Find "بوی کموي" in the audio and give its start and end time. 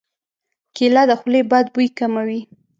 1.73-2.41